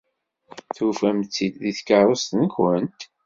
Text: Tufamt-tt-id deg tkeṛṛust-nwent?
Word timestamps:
Tufamt-tt-id 0.75 1.55
deg 1.63 1.75
tkeṛṛust-nwent? 1.77 3.01